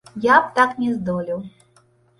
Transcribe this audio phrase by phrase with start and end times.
[0.27, 1.47] Я б так не здолеў.